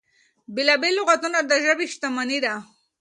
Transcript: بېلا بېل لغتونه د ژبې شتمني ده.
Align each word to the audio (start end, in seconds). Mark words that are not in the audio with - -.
بېلا 0.53 0.75
بېل 0.81 0.93
لغتونه 0.99 1.39
د 1.43 1.51
ژبې 1.65 1.85
شتمني 1.93 2.39
ده. 2.45 2.55